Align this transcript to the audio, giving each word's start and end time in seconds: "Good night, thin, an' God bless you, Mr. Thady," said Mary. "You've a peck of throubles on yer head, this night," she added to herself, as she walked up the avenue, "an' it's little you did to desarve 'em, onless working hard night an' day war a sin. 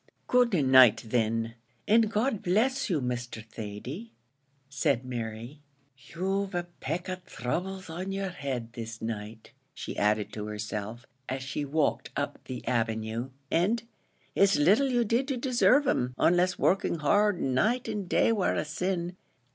"Good 0.27 0.51
night, 0.51 0.99
thin, 1.01 1.53
an' 1.87 2.01
God 2.01 2.41
bless 2.41 2.89
you, 2.89 3.01
Mr. 3.01 3.45
Thady," 3.45 4.13
said 4.67 5.05
Mary. 5.05 5.59
"You've 5.95 6.55
a 6.55 6.63
peck 6.79 7.07
of 7.07 7.21
throubles 7.25 7.87
on 7.87 8.11
yer 8.11 8.29
head, 8.29 8.73
this 8.73 8.99
night," 8.99 9.51
she 9.75 9.95
added 9.95 10.33
to 10.33 10.47
herself, 10.47 11.05
as 11.29 11.43
she 11.43 11.65
walked 11.65 12.09
up 12.17 12.39
the 12.45 12.67
avenue, 12.67 13.29
"an' 13.51 13.77
it's 14.33 14.55
little 14.55 14.89
you 14.89 15.05
did 15.05 15.27
to 15.27 15.37
desarve 15.37 15.85
'em, 15.85 16.15
onless 16.17 16.57
working 16.57 16.95
hard 16.95 17.39
night 17.39 17.87
an' 17.87 18.05
day 18.07 18.31
war 18.31 18.55
a 18.55 18.65
sin. 18.65 19.17